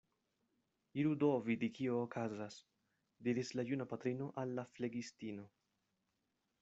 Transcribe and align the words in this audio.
Iru 1.01 1.11
do 1.23 1.27
vidi, 1.49 1.67
kio 1.79 1.99
okazas, 2.05 2.57
diris 3.29 3.53
la 3.59 3.67
juna 3.71 3.87
patrino 3.93 4.31
al 4.45 4.59
la 4.61 4.67
flegistino. 4.75 5.47